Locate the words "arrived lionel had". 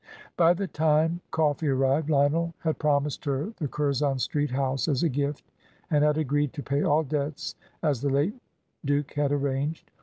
1.67-2.79